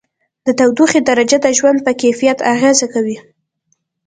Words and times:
د 0.45 0.47
تودوخې 0.57 0.99
درجه 1.09 1.37
د 1.41 1.47
ژوند 1.57 1.79
په 1.85 1.91
کیفیت 2.01 2.39
اغېزه 2.53 2.87
کوي. 2.93 3.17